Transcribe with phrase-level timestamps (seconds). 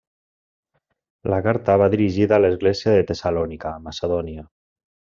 [1.33, 4.53] La carta va dirigida a l'Església de Tessalònica, a Macedònia.